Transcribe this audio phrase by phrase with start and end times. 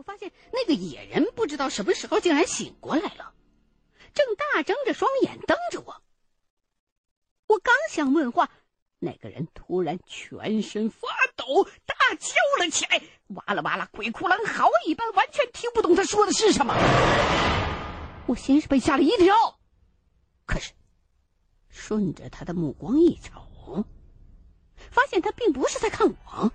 [0.00, 3.34] 我发现那个野人不知道什么时候竟然醒过来了，
[4.14, 6.02] 正大睁着双眼瞪着我。
[7.48, 8.50] 我刚想问话，
[8.98, 16.74] 那个人突然全身发抖，大叫了起来，哇啦哇啦，鬼哭狼嚎一般，完全听不懂他说的是什么。
[18.26, 19.60] 我先是被吓了一跳，
[20.46, 20.72] 可是
[21.68, 23.84] 顺着他的目光一瞅，
[24.90, 26.50] 发现他并不是在看我，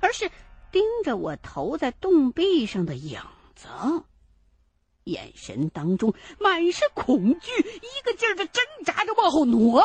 [0.00, 0.30] 而是
[0.76, 3.18] 盯着我投在洞壁上的影
[3.54, 3.66] 子。
[5.04, 9.82] 眼神当中满是恐惧，一个劲儿的挣扎着往后挪。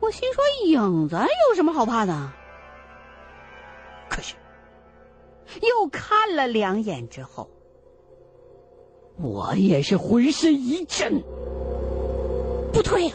[0.00, 2.32] 我心说：“影子有什么好怕的？”
[4.10, 4.34] 可是
[5.62, 7.48] 又看了两眼之后，
[9.18, 11.22] 我也是浑身一震。
[12.72, 13.14] 不对呀，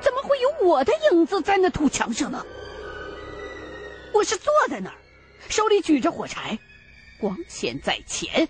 [0.00, 2.46] 怎么会有我的影子在那土墙上呢？
[4.16, 4.96] 我是坐在那儿，
[5.48, 6.58] 手里举着火柴，
[7.20, 8.48] 光线在前。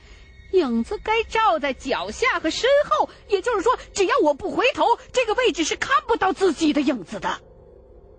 [0.52, 7.41] 影子该照在脚下和身后，也就是说，只要我不回头，这个位置是看不到自己的影子的。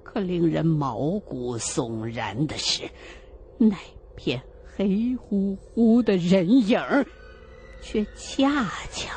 [0.03, 2.83] 可令人毛骨悚然的是，
[3.57, 3.77] 那
[4.17, 4.41] 片
[4.75, 6.79] 黑乎乎的人影，
[7.81, 9.09] 却恰巧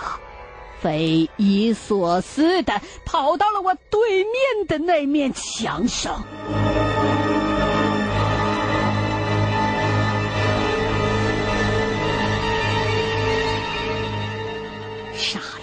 [0.81, 6.25] 匪夷所思的跑到了我对面的那面墙上。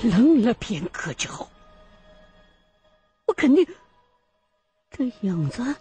[0.10, 1.50] 愣了片刻之后，
[3.26, 3.68] 我肯定
[4.90, 5.76] 这影子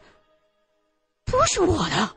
[1.24, 2.14] 不是我的，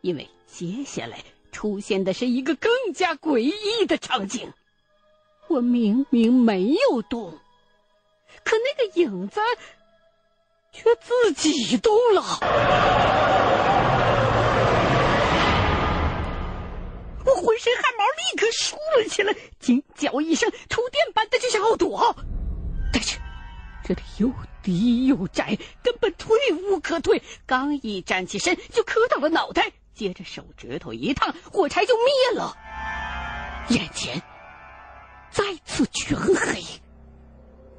[0.00, 1.22] 因为接下来
[1.52, 4.52] 出现的是一个更加诡异的场景。
[5.48, 7.38] 我明明没有动，
[8.44, 9.40] 可那个影子
[10.72, 13.87] 却自己动了。
[17.28, 22.16] 我浑身汗毛立刻竖了起来，惊叫一声，触电般的就想要躲，
[22.92, 23.18] 但是
[23.84, 24.32] 这里又
[24.62, 27.22] 低又窄，根本退无可退。
[27.44, 32.56] 刚一站起身，就磕到了脑袋，接着手指头一烫，火柴就灭了。
[33.68, 34.22] 眼前
[35.30, 36.62] 再次全黑，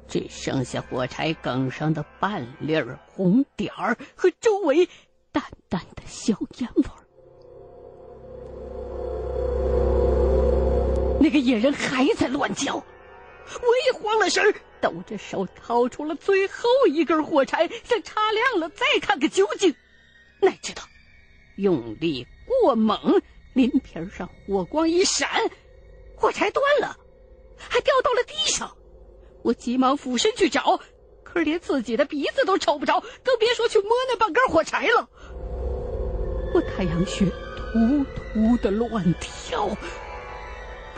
[0.06, 4.88] 只剩下火柴梗上的半粒儿红点儿和周围
[5.32, 6.99] 淡淡的硝烟味儿。
[11.22, 12.82] 那个野人还在乱叫，我
[13.86, 19.74] 也慌了神儿，抖着手掏出了最后一根火柴，想擦亮了再看个究竟。
[20.40, 20.82] 哪知道
[21.56, 23.20] 用力过猛，
[23.52, 25.28] 鳞皮上火光一闪，
[26.16, 26.96] 火柴断了，
[27.58, 28.74] 还掉到了地上。
[29.42, 30.80] 我急忙俯身去找，
[31.22, 35.06] 可是连自己的鼻子都瞅不着，更别说去摸那半根火柴了。
[36.54, 39.68] 我太阳穴突突的乱跳。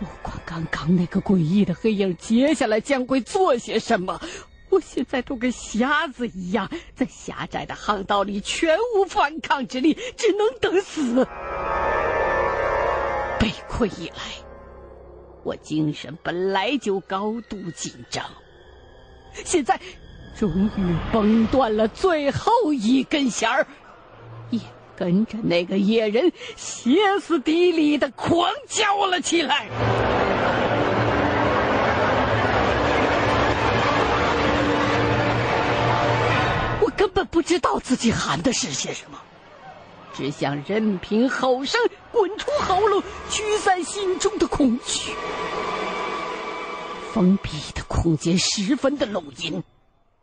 [0.02, 4.20] 不管刚刚那个诡异的黑影接下来将会做些什么，
[4.68, 11.24] 我现在都跟瞎子一样，在狭窄的巷道里全无反抗之力，只能等死。
[13.38, 14.16] 被困以来，
[15.44, 18.24] 我精神本来就高度紧张，
[19.44, 19.78] 现在
[20.36, 23.66] 终于崩断了最后一根弦儿，
[25.02, 29.66] 跟着那个野人歇斯底里的狂叫了起来。
[36.80, 39.18] 我根本不知道自己喊的是些什么，
[40.14, 41.80] 只想任凭吼声
[42.12, 45.10] 滚出喉咙，驱散心中的恐惧。
[47.12, 49.64] 封闭的空间十分的漏音，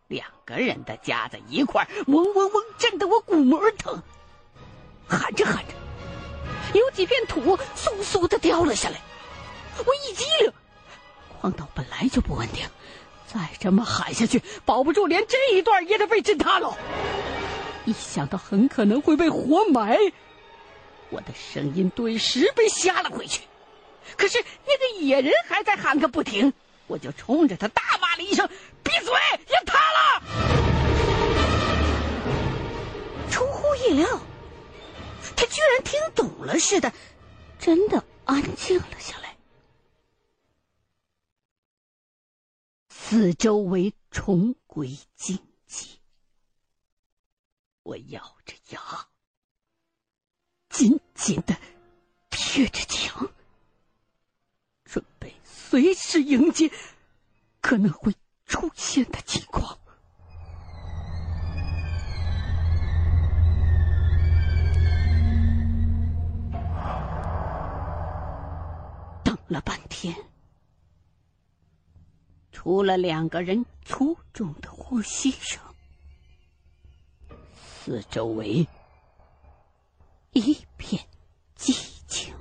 [0.07, 4.01] 两个人的夹在一块嗡嗡嗡，震得我鼓膜疼。
[5.09, 5.73] 喊着喊着，
[6.77, 9.01] 有几片土簌簌的掉了下来。
[9.79, 10.53] 我一激灵，
[11.41, 12.65] 矿道本来就不稳定，
[13.25, 16.77] 再这么喊下去，保不住连这一段也得被震塌了。
[17.85, 19.97] 一想到很可能会被活埋，
[21.09, 23.41] 我的声音顿时被吓了回去。
[24.17, 26.53] 可是那个野人还在喊个不停，
[26.87, 28.47] 我就冲着他大骂了一声
[28.83, 29.13] ：“闭嘴，
[29.47, 30.21] 要塌了！”
[33.31, 34.19] 出乎意料。
[35.39, 36.93] 他居然听懂了似的，
[37.57, 39.37] 真的安静了下来。
[42.89, 45.91] 四周围重归静寂，
[47.83, 49.07] 我咬着牙，
[50.67, 51.57] 紧紧的
[52.29, 53.33] 贴着墙，
[54.83, 56.69] 准备随时迎接
[57.61, 58.13] 可能会
[58.45, 59.78] 出现的情况。
[69.49, 70.15] 了半天，
[72.51, 75.59] 除了两个人粗重的呼吸声，
[77.55, 78.67] 四周围
[80.33, 81.03] 一片
[81.57, 81.73] 寂
[82.05, 82.33] 静。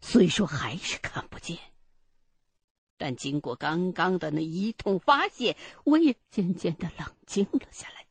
[0.00, 1.56] 虽说还是看不见，
[2.96, 8.06] 但经过刚刚的那一通发泄，我也渐渐的冷静了下来。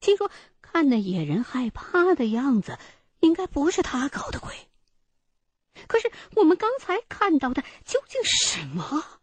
[0.00, 0.30] 听说。
[0.74, 2.80] 看那野人害怕的样子，
[3.20, 4.52] 应该不是他搞的鬼。
[5.86, 9.20] 可是我们刚才看到的究竟什么？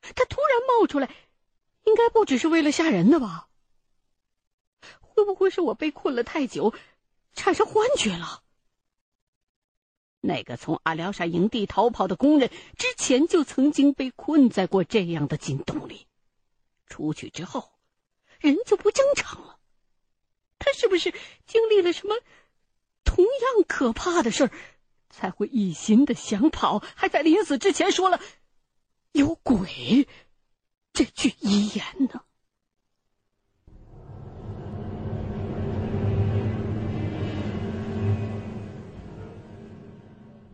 [0.00, 1.14] 他突然冒出来，
[1.84, 3.50] 应该不只是为了吓人的吧？
[5.02, 6.72] 会不会是我被困了太久，
[7.34, 8.42] 产生幻觉了？
[10.22, 16.06] 那个从阿廖沙营地逃跑的工人，之前就曾经被困在过这样的金洞里，
[16.86, 17.72] 出去之后，
[18.40, 19.57] 人就不正常了。
[20.58, 21.12] 他是不是
[21.46, 22.16] 经历了什么
[23.04, 24.50] 同样可怕的事儿，
[25.08, 28.20] 才会一心的想跑，还在临死之前说了
[29.12, 30.06] “有鬼”
[30.92, 32.22] 这句遗言呢？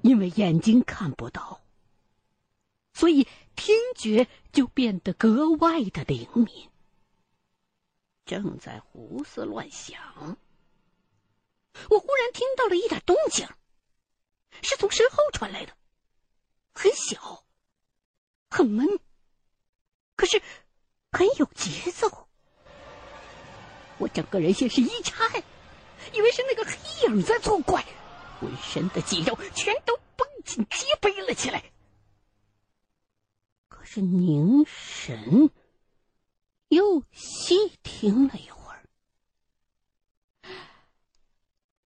[0.03, 1.63] 因为眼睛看不到，
[2.93, 6.69] 所以听觉就变得格外的灵敏。
[8.25, 10.39] 正在胡思乱想，
[11.91, 13.47] 我忽然听到了一点动静，
[14.63, 15.73] 是从身后传来的，
[16.73, 17.45] 很小，
[18.49, 18.99] 很闷，
[20.17, 20.41] 可是
[21.13, 22.29] 很有节奏。
[23.99, 25.45] 我整个人先是一颤，
[26.13, 27.85] 以为是那个黑影在作怪，
[28.41, 31.63] 浑身的肌肉全都绷紧结背了起来。
[33.69, 35.51] 可是凝神。
[36.69, 38.83] 又细听了一会儿，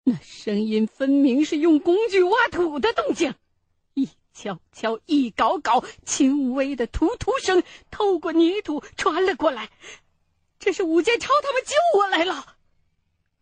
[0.04, 3.34] 那声音分明是用工具挖土的动静，
[3.94, 9.70] 一敲敲，一搞搞，轻微的突突声透过泥土传了过来。
[10.58, 12.56] 这是武建超他们救我来了，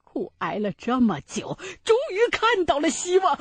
[0.02, 3.38] 苦挨了这么久，终于看到了希望。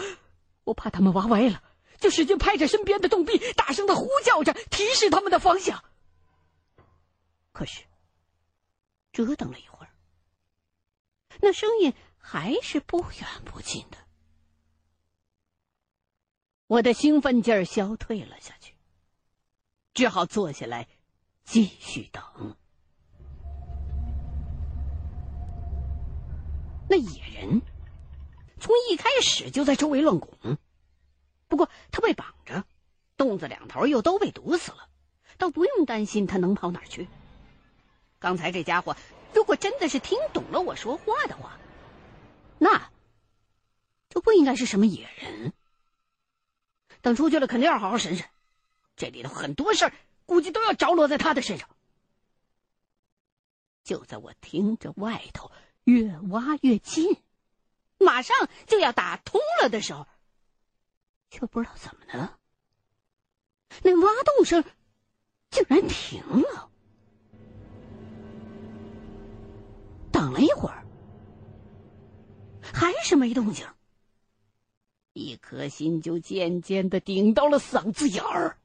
[0.63, 1.63] 我怕他们挖歪了，
[1.99, 5.83] 就使劲拍着身边的洞壁，大声的呼叫着，提示他们的方向。
[7.55, 7.85] 可是。
[9.13, 9.89] 折腾了一会儿，
[11.39, 13.97] 那声音还是不远不近的。
[16.67, 18.75] 我的兴奋劲儿消退了下去，
[19.93, 20.89] 只好坐下来
[21.45, 22.57] 继续等。
[26.89, 27.61] 那野人
[28.59, 30.57] 从一开始就在周围乱拱，
[31.47, 32.65] 不过他被绑着，
[33.15, 34.89] 洞子两头又都被堵死了，
[35.37, 37.07] 倒不用担心他能跑哪儿去。
[38.25, 38.97] 刚才这家伙，
[39.35, 41.59] 如果真的是听懂了我说话的话，
[42.57, 42.89] 那
[44.09, 45.53] 就不应该是什么野人。
[47.03, 48.27] 等出去了，肯定要好好审审。
[48.95, 49.93] 这里头很多事儿，
[50.25, 51.69] 估计都要着落在他的身上。
[53.83, 55.51] 就在我听着外头
[55.83, 57.21] 越挖越近，
[57.99, 58.35] 马上
[58.65, 60.07] 就要打通了的时候，
[61.29, 62.39] 却不知道怎么的，
[63.83, 64.63] 那挖洞声
[65.51, 66.64] 竟然停了。
[70.35, 70.85] 了一会儿，
[72.61, 73.65] 还是没动静。
[75.13, 78.57] 一颗心就渐渐的顶到了嗓子眼儿。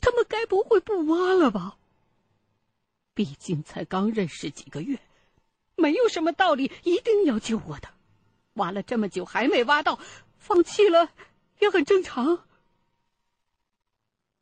[0.00, 1.78] 他们该不会不挖了吧？
[3.14, 4.98] 毕竟才刚认识几个月，
[5.76, 7.88] 没有什么道理一定要救我的。
[8.54, 9.98] 挖了这么久还没挖到，
[10.38, 11.10] 放弃了
[11.60, 12.44] 也很正常。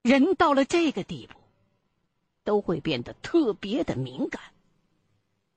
[0.03, 1.39] 人到了这个地步，
[2.43, 4.41] 都会变得特别的敏感。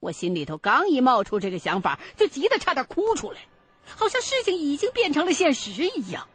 [0.04, 3.40] 我心里头刚一冒出这个想法，就急得差点哭出来，
[3.86, 6.28] 好像事情已经变成了现实一样。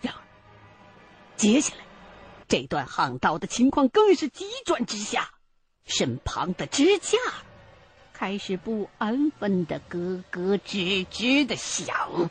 [0.00, 0.20] 然而，
[1.36, 1.84] 接下来
[2.48, 5.30] 这段巷道的情况更是急转直下，
[5.84, 7.18] 身旁的支架
[8.14, 12.30] 开始不安分的咯咯吱吱的响，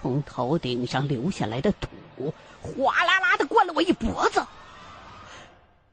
[0.00, 4.46] 从头顶上流下来的土哗啦啦的灌了我一脖子。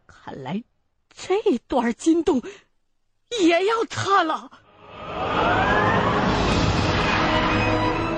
[0.05, 0.63] 看来
[1.15, 2.43] 这段惊动。
[3.37, 4.49] 也要塌了！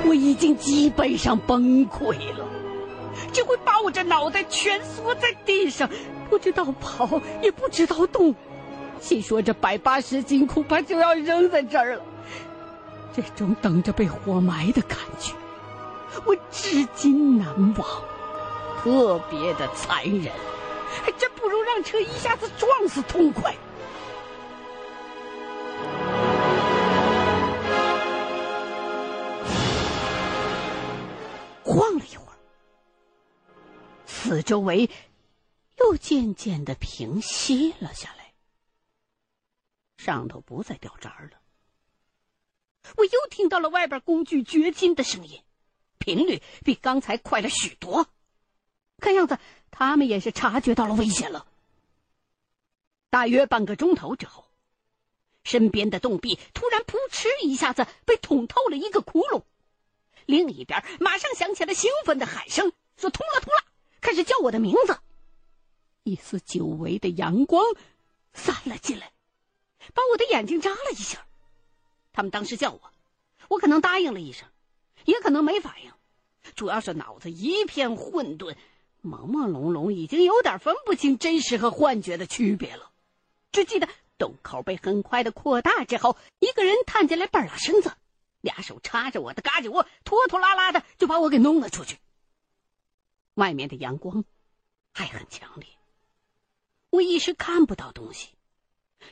[0.06, 2.46] 我已经基本上崩溃了，
[3.34, 5.90] 只会抱着脑袋蜷缩在地上，
[6.30, 8.34] 不知道跑，也不知道动，
[9.02, 12.02] 心说这百八十斤恐怕就要扔在这儿了。
[13.14, 15.34] 这种等着被活埋的感觉，
[16.26, 17.86] 我至今难忘，
[18.82, 20.32] 特别的残忍，
[21.04, 23.54] 还真不如让车一下子撞死痛快。
[31.72, 32.38] 晃了一会儿
[34.06, 34.90] 四周围
[35.78, 38.34] 又渐渐的平息了下来，
[39.96, 41.40] 上头不再掉渣了。
[42.98, 45.42] 我又听到了外边工具掘金的声音，
[45.98, 48.10] 频率比刚才快了许多。
[48.98, 49.40] 看样子
[49.72, 51.48] 他们也是察觉到了危险了。
[53.10, 54.44] 大约半个钟头之后，
[55.46, 59.31] 身边的洞壁突然扑哧一下子被捅透了一个窟窿，
[60.32, 63.64] 另一边马上响起了兴奋的喊声，说：“通了，通了！”
[64.02, 64.98] 开始叫我的名字。
[66.04, 67.64] 一丝久违的阳光
[68.34, 69.12] 散了进来，
[69.94, 71.26] 把我的眼睛扎了一下。
[72.14, 72.82] 他们当时叫我，
[73.50, 74.48] 我可能答应了一声，
[75.06, 75.92] 也可能没反应，
[76.56, 78.56] 主要是脑子一片混沌，
[79.04, 82.90] 朦朦胧胧，已经有点分不清真实和幻觉的区别了。
[83.52, 87.94] 只记得洞口被很快的扩大之后，一个人探进来半拉身子，
[88.42, 91.98] 俩手插着我的嘎肢窝，拖拖拉拉的就把我给弄了出去。
[93.36, 94.26] 外面的阳光
[94.92, 95.70] 还很强烈，
[96.90, 98.30] 我一时看不到东西，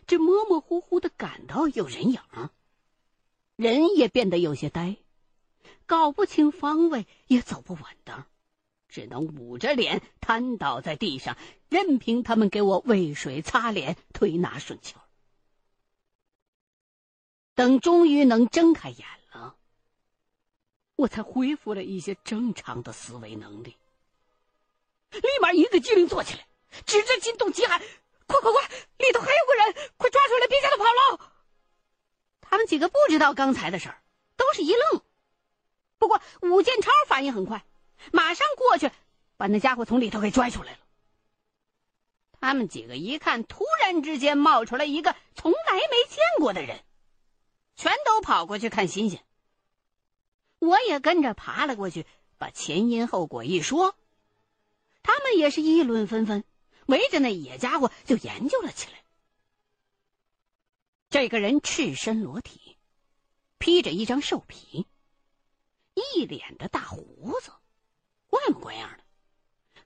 [0.05, 2.19] 只模模糊糊的感到有人影。
[3.55, 4.97] 人也变得有些呆，
[5.85, 8.25] 搞不清方位，也走不稳当，
[8.87, 14.95] 只能捂着脸瘫倒在地上，任凭他们给我喂水、擦脸、推拿顺气
[17.53, 19.05] 等终于能睁开眼，
[20.99, 23.77] 我才恢复了一些正常的思维能力，
[25.11, 26.45] 立马一个机灵坐起来，
[26.85, 27.79] 指着金洞急喊
[28.27, 31.31] ：“快快快，里头还有个人，快抓出来，别叫他跑了！”
[32.41, 34.01] 他们几个不知道刚才的事儿，
[34.35, 35.01] 都是一愣。
[35.97, 37.63] 不过武建超反应很快，
[38.11, 38.91] 马上过去
[39.37, 40.79] 把那家伙从里头给拽出来了。
[42.41, 46.83] 他们几个一看，突然之间冒出来一个从来没见过的人，
[47.77, 49.23] 全都跑过去看新鲜。
[50.59, 52.05] 我也跟着爬了过去，
[52.37, 53.95] 把前因后果一说，
[55.01, 56.43] 他们也是议论纷纷，
[56.85, 59.03] 围着那野家伙就研究了起来。
[61.09, 62.77] 这个人赤身裸体，
[63.57, 64.85] 披着一张兽皮，
[65.95, 67.51] 一脸的大胡子，
[68.27, 69.03] 怪模怪样的，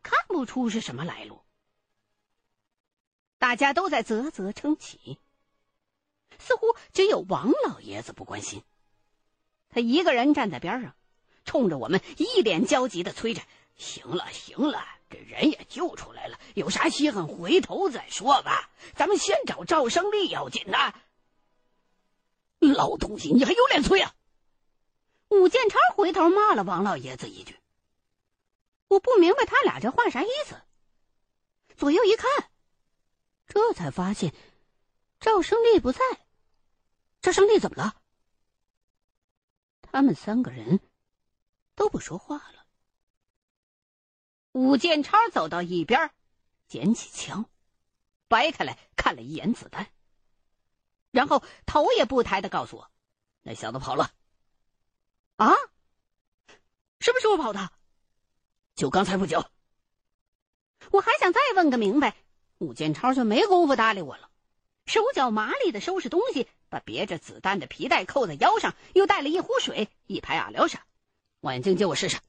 [0.02, 1.42] 看不出是什么来路。
[3.38, 5.20] 大家都在啧啧称奇，
[6.40, 8.64] 似乎只有王老爷子不关心。
[9.74, 10.96] 他一个人站在边上，
[11.46, 13.42] 冲着我们一脸焦急的催着
[13.76, 18.70] ：“行了，行了，这人也救出来了，有啥稀罕，回头再说吧。
[18.96, 20.94] 咱们先找赵胜利要紧呐。”
[22.60, 24.14] 老东西，你还有脸催啊！
[25.30, 27.58] 武建超回头骂了王老爷子一句。
[28.88, 30.56] 我不明白他俩这话啥意思。
[31.76, 32.30] 左右一看，
[33.48, 34.34] 这才发现
[35.20, 36.00] 赵胜利不在。
[37.22, 37.96] 赵胜利怎么了？
[39.94, 40.80] 他们三个人
[41.76, 42.66] 都不说话了。
[44.54, 46.10] 武建超走到一边，
[46.68, 47.46] 捡起枪，
[48.28, 49.88] 掰开来看了一眼子弹。
[51.12, 52.90] 然后头也不抬的告诉我
[53.44, 54.10] ：“那小子跑了。”
[55.38, 55.54] 啊？
[57.00, 57.72] 什么时候跑的？
[58.74, 59.46] 就刚才不久。
[60.90, 62.18] 我还想再问个明白，
[62.58, 64.32] 武建超就没工夫搭理我了，
[64.86, 70.86] 手脚麻利的收拾东西，把别着子弹的皮带扣在腰上，又带了一壶水，一排阿廖沙。
[71.42, 72.20] 望远镜借我试试。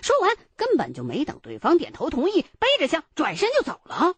[0.00, 4.16] 说完，根本就没等对方点头同意，背着枪转身就走了。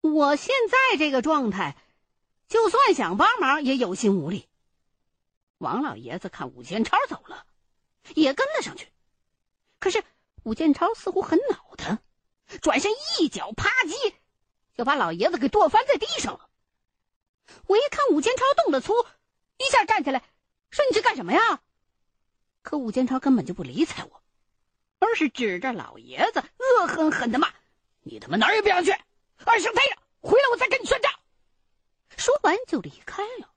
[0.00, 1.76] 我现在这个状态，
[2.48, 4.48] 就算想帮忙也有心无力。
[5.58, 7.46] 王老爷子看武建超走了，
[8.14, 8.88] 也跟了上去。
[9.78, 10.02] 可是
[10.42, 12.00] 武建超似乎很恼他，
[12.60, 14.14] 转身一脚啪叽，
[14.74, 16.48] 就把老爷子给跺翻在地上了。
[17.66, 18.92] 我一看武建超动了粗，
[19.58, 20.22] 一下站起来，
[20.70, 21.60] 说：“你这干什么呀？”
[22.62, 24.22] 可武建超根本就不理睬我，
[24.98, 27.52] 而是指着老爷子恶狠狠的骂
[28.02, 28.90] ：“你他妈哪儿也别想去！”
[29.44, 31.12] 二声退着，回来我再跟你算账。
[32.16, 33.50] 说完就离开了。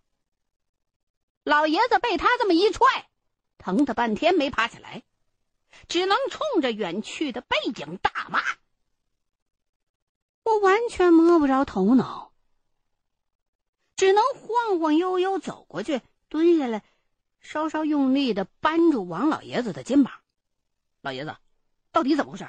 [1.44, 3.10] 老爷子被他这么一踹，
[3.58, 5.04] 疼的半天没爬起来，
[5.88, 8.42] 只能冲着远去的背影大骂。
[10.48, 12.32] 我完全摸不着头脑，
[13.98, 16.86] 只能晃晃悠悠走过去，蹲下来，
[17.42, 20.14] 稍稍用力的扳住王老爷子的肩膀。
[21.02, 21.36] 老爷子，
[21.92, 22.48] 到底怎么回事？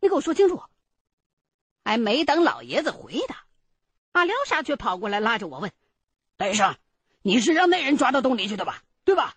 [0.00, 0.62] 你给我说清楚。
[1.84, 3.44] 还没等老爷子回答，
[4.12, 5.72] 阿廖沙却跑过来拉着我问
[6.38, 6.76] ：“大医生，
[7.22, 8.84] 你是让那人抓到洞里去的吧？
[9.02, 9.34] 对吧？”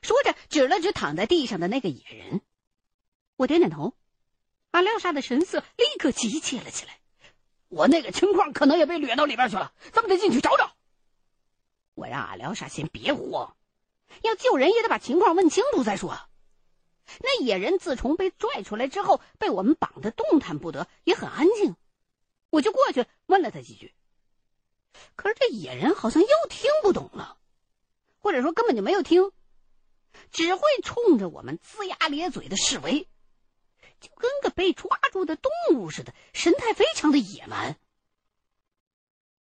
[0.00, 2.40] 说着指了指躺在地上的那个野人。
[3.34, 3.94] 我点点头。
[4.70, 6.96] 阿廖沙的神色立刻急切了起来
[7.70, 10.72] ：“我那个情况可能也被掠到里边去了，咱们得进去找找。”
[11.94, 13.56] 我让阿廖沙先别慌，
[14.22, 16.18] 要救人也得把情况问清楚再说。
[17.20, 21.76] 那野人自从被拽出来之后，被我们绑得动弹不得，也很安静。
[22.50, 23.94] 我就过去问了他几句，
[25.14, 27.36] 可是这野人好像又听不懂了，
[28.18, 29.30] 或者说根本就没有听，
[30.32, 33.06] 只会冲着我们龇牙咧嘴的示威，
[34.00, 37.78] 就跟个被抓住的动物似的，神态非常的野蛮。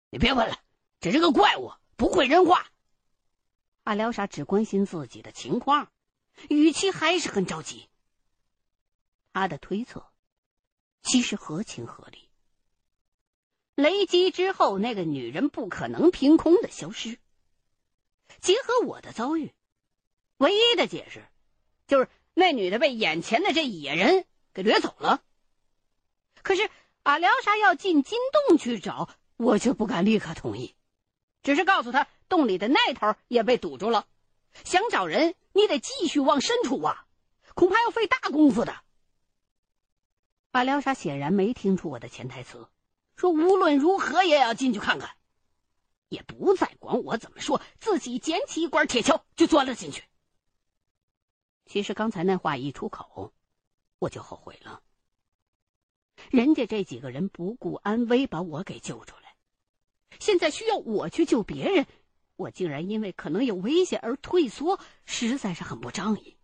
[0.10, 0.60] 你别问了，
[1.00, 2.72] 这是个怪物，不会人话。
[3.84, 5.92] 阿廖沙只关心自己的情况。
[6.48, 7.90] 语气还是很着急。
[9.34, 10.06] 他的推测
[11.04, 12.30] 其实合情合理。
[13.76, 17.18] 雷击之后，那个女人不可能凭空的消失。
[18.42, 19.54] 结合我的遭遇，
[20.38, 21.26] 唯一的解释
[21.88, 25.22] 就是那女的被眼前的这野人给掠走了。
[26.42, 26.70] 可是
[27.04, 30.76] 阿廖沙要进金洞去找，我却不敢立刻同意，
[31.44, 34.08] 只是告诉他洞里的那头也被堵住了，
[34.64, 35.36] 想找人。
[35.52, 37.06] 你得继续往深处挖，
[37.56, 38.84] 恐怕要费大功夫的。
[40.52, 42.70] 阿廖沙显然没听出我的潜台词，
[43.16, 45.10] 说无论如何也要进去看看，
[46.08, 50.04] 也不再管我怎么说，自己捡起一管铁锹就钻了进去。
[51.66, 53.34] 其实刚才那话一出口，
[54.00, 54.82] 我就后悔了。
[56.32, 59.36] 人家这几个人不顾安危把我给救出来，
[60.20, 61.86] 现在需要我去救别人。
[62.36, 66.38] 我竟然因为可能有危险而退缩，实在是很不仗义。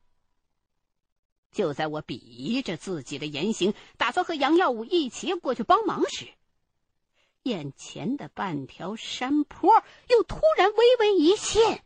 [1.51, 6.27] 就在我鄙夷着自己的言行，打算和杨耀武一起过去帮忙时，
[7.43, 9.71] 眼前的半条山坡
[10.09, 11.84] 又突然微微一陷，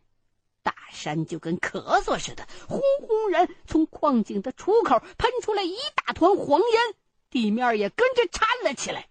[0.62, 6.94] 大山就跟咳嗽似的，轰轰然从矿井的出口喷出来一大团黄烟，
[7.30, 9.08] 地面也跟着颤了起来。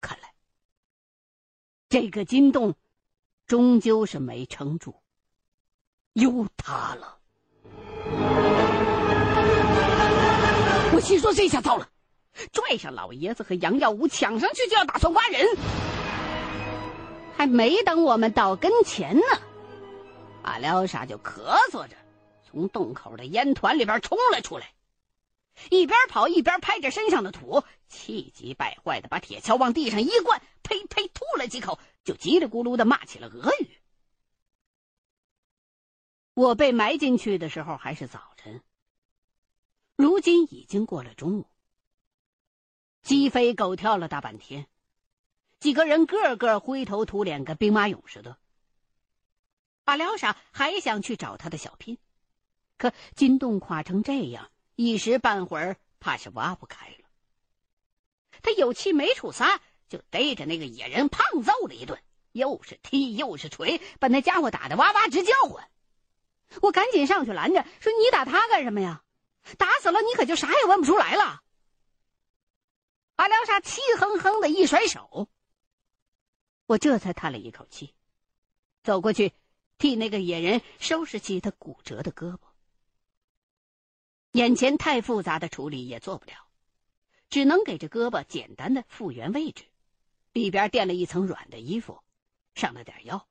[0.00, 0.32] 看来，
[1.88, 2.74] 这个金洞。
[3.46, 4.94] 终究是没撑住，
[6.14, 7.18] 又塌了。
[10.94, 11.86] 我心说这下糟了，
[12.52, 15.46] 拽上老爷子和杨耀武抢上去就要打算挖人。
[17.36, 19.22] 还没等我们到跟前呢，
[20.44, 21.96] 阿廖沙就咳嗽着
[22.44, 24.72] 从洞口的烟团里边冲了出来，
[25.70, 31.78] 一边跑一边拍着身上的土，气急败坏的把铁锹往地上一灌，呸呸吐了几口。
[32.04, 33.70] 就叽里咕噜的骂起了俄语。
[36.34, 38.60] 我被埋进去的时候还是早晨，
[39.96, 41.46] 如今已经过了中午。
[43.00, 44.66] 鸡飞狗跳了大半天，
[45.60, 48.36] 几个人个个灰头土脸，跟兵马俑似的。
[49.84, 51.98] 阿廖沙还想去找他的小聘，
[52.76, 57.04] 可金洞垮成这样，一时半会儿怕是挖不开了。
[58.42, 59.60] 他有气没处撒。
[59.86, 62.00] 就逮着那个野人胖揍了一顿，
[62.32, 65.70] 又是踢又是锤，把那家伙打得哇哇直叫唤。
[66.62, 69.04] 我赶紧上去拦着，说：“你打他干什么呀？
[69.58, 71.42] 打死了你可就啥也问不出来了。”
[73.16, 75.28] 阿廖沙气哼哼的一甩手，
[76.66, 77.94] 我这才叹了一口气，
[78.82, 79.32] 走过去
[79.78, 82.40] 替那个野人收拾起他骨折的胳膊。
[84.32, 86.48] 眼前太复杂的处理也做不了，
[87.30, 89.64] 只能给这胳膊简单的复原位置。
[90.32, 92.02] 里边垫了一层软的衣服，
[92.56, 93.28] 上了点药，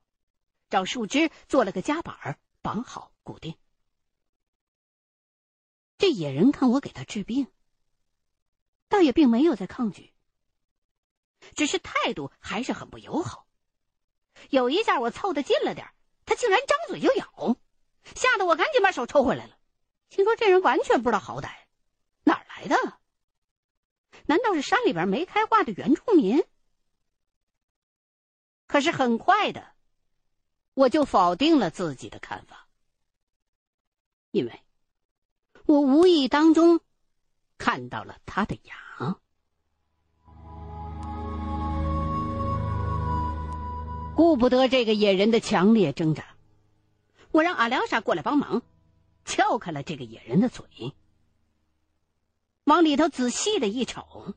[0.69, 3.57] 找树枝做了个夹板绑好固定。
[5.97, 7.47] 这野人看我给他治病，
[8.87, 10.13] 倒也并没有在抗拒，
[11.55, 13.45] 只是态度还是很不友好。
[14.49, 15.89] 有一下我凑得近了点
[16.33, 17.57] 他竟然张嘴就咬，
[18.15, 19.55] 吓得我赶紧把手抽回来了。
[20.09, 21.51] 听说这人完全不知道好歹，
[22.23, 22.75] 哪儿来的？
[24.25, 26.43] 难道是山里边没开化的原住民？
[28.65, 29.75] 可是很快的，
[30.73, 32.67] 我就否定了自己的看法，
[34.31, 34.59] 因为
[35.67, 36.81] 我无意当中
[37.59, 39.19] 看到了他的牙。
[44.15, 46.23] 顾不得这个野人的强烈挣扎，
[47.31, 48.61] 我让阿廖沙过来帮忙，
[49.25, 50.65] 撬开了这个野人的嘴，
[52.63, 54.35] 往里头仔细的一瞅，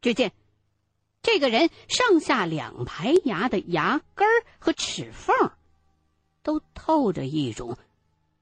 [0.00, 0.32] 只见。
[1.22, 4.28] 这个人上下两排牙的牙根
[4.60, 5.50] 和齿缝，
[6.44, 7.76] 都透着一种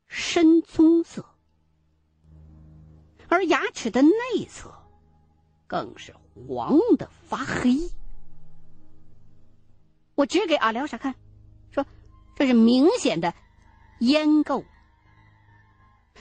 [0.06, 1.24] 深棕色，
[3.28, 4.10] 而牙齿的内
[4.50, 4.74] 侧
[5.66, 6.14] 更是
[6.46, 7.90] 黄的发黑。
[10.14, 11.14] 我指给阿廖沙看，
[11.72, 11.84] 说
[12.36, 13.34] ：“这是明显的
[14.00, 14.64] 烟垢，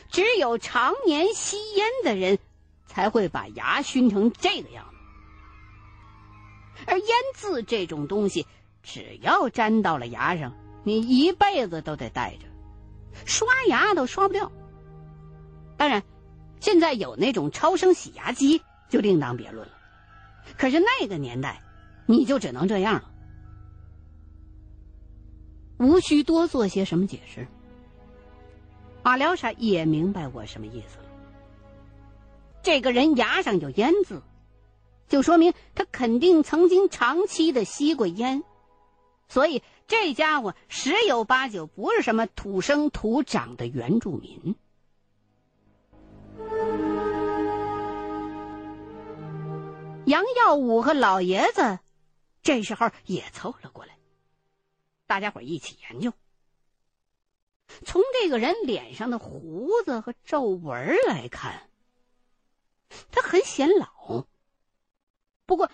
[0.09, 2.39] 只有常年吸烟的人
[2.87, 4.93] 才会把牙熏成这个样子。”
[6.87, 8.47] 而烟渍这种东西，
[8.81, 10.53] 只要粘到了牙上，
[10.83, 12.47] 你一辈子都得带着，
[13.25, 14.51] 刷牙都刷不掉。
[15.77, 16.03] 当然，
[16.59, 19.73] 现在有那种超声洗牙机，就另当别论了。
[20.57, 21.61] 可是那个年代，
[22.05, 23.12] 你就只能这样了，
[25.83, 27.45] 无需多做些什么解释。
[29.03, 31.03] 马廖沙也明白我什么意思了。
[32.63, 34.21] 这个人牙上有烟渍，
[35.09, 38.43] 就说明他肯定曾经长期的吸过烟，
[39.27, 44.55] 所以这家伙十有八九不是什么土生土长的原住民。
[50.05, 51.79] 杨耀武和老爷子
[52.41, 53.97] 这时候也凑了过来，
[55.13, 56.11] 大家伙一起研究。
[57.85, 61.69] 从这个人脸上的胡子和皱纹来看，
[63.11, 64.25] 他很显老。
[65.45, 65.69] 不过，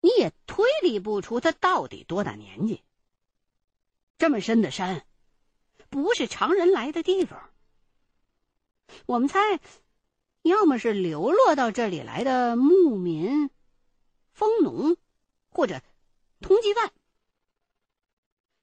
[0.00, 2.82] 你也推理不出他到底多大年纪。
[4.18, 5.06] 这么深的山，
[5.88, 7.50] 不是常人来的地方。
[9.06, 9.38] 我们猜，
[10.42, 13.48] 要么是流落到这里来的牧民。
[14.32, 14.96] 蜂农，
[15.50, 15.80] 或者
[16.40, 16.92] 通缉犯，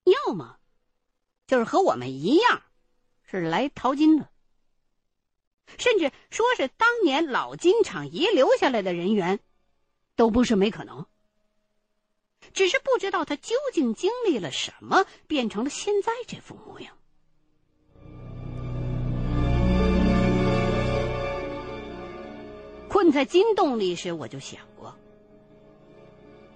[0.10, 0.58] 要么
[1.48, 2.62] 就是和我们一样
[3.24, 4.30] 是来淘金的，
[5.78, 9.40] 甚至说是当年老金厂遗留下来的人员，
[10.16, 11.06] 都不是没可能。
[12.54, 16.96] 只是不知道他究竟经历了什么，变成了现在这副模样。
[22.88, 24.96] 困在金洞里时，我就想过。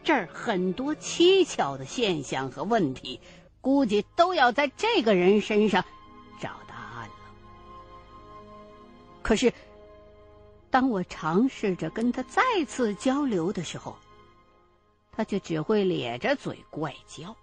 [0.04, 3.20] 这儿很多蹊跷的现象和问题，
[3.64, 5.86] 估计都要在这个人身上
[6.38, 7.16] 找答案了。
[9.22, 9.54] 可是，
[10.70, 13.98] 当我尝试着跟他再次交流的时候，
[15.14, 17.38] 他却只会咧着嘴怪叫。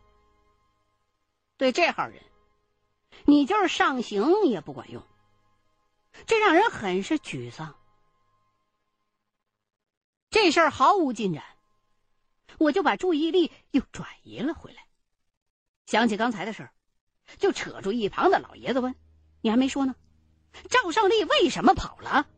[1.56, 2.22] 对这号人，
[3.24, 5.02] 你就是上刑也不管用，
[6.26, 7.74] 这让人很是沮丧。
[10.28, 11.42] 这事儿毫无进展。
[12.58, 14.84] 我就把注意力又转移了回来，
[15.90, 16.70] 想起刚才的事儿，
[17.40, 18.94] 就扯住一旁的老爷子问
[19.42, 19.96] ：“你还没说呢，
[20.68, 22.28] 赵胜利为什么跑了？”